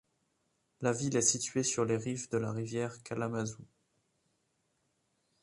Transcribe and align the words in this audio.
La 0.81 0.93
ville 0.93 1.15
est 1.15 1.21
située 1.21 1.61
sur 1.61 1.85
les 1.85 1.95
rives 1.97 2.27
de 2.31 2.39
la 2.39 2.51
rivière 2.51 3.03
Kalamazoo. 3.03 3.63